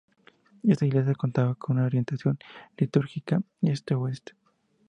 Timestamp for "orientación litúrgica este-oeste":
1.85-4.33